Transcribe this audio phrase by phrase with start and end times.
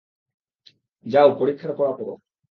[1.05, 2.13] যাও পরীক্ষার পড়া পড়ো।